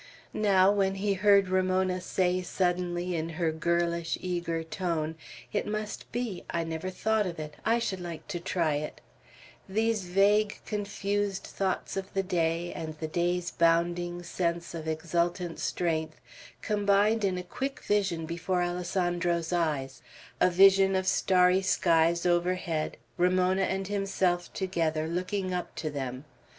Now, 0.33 0.71
when 0.71 0.95
he 0.95 1.13
heard 1.13 1.47
Ramona 1.47 2.01
say 2.01 2.41
suddenly 2.41 3.15
in 3.15 3.29
her 3.37 3.51
girlish, 3.51 4.17
eager 4.19 4.63
tone, 4.63 5.13
"It 5.53 5.67
must 5.67 6.11
be; 6.11 6.43
I 6.49 6.63
never 6.63 6.89
thought 6.89 7.27
of 7.27 7.37
it; 7.39 7.53
I 7.63 7.77
should 7.77 7.99
like 7.99 8.27
to 8.29 8.39
try 8.39 8.77
it," 8.77 8.99
these 9.69 10.05
vague 10.05 10.59
confused 10.65 11.43
thoughts 11.43 11.97
of 11.97 12.15
the 12.15 12.23
day, 12.23 12.73
and 12.73 12.97
the 12.97 13.07
day's 13.07 13.51
bounding 13.51 14.23
sense 14.23 14.73
of 14.73 14.87
exultant 14.87 15.59
strength, 15.59 16.19
combined 16.63 17.23
in 17.23 17.37
a 17.37 17.43
quick 17.43 17.83
vision 17.83 18.25
before 18.25 18.63
Alessandro's 18.63 19.53
eyes, 19.53 20.01
a 20.39 20.49
vision 20.49 20.95
of 20.95 21.05
starry 21.05 21.61
skies 21.61 22.25
overhead, 22.25 22.97
Ramona 23.17 23.61
and 23.65 23.87
himself 23.87 24.51
together, 24.53 25.07
looking 25.07 25.53
up 25.53 25.75
to 25.75 25.91
them. 25.91 26.25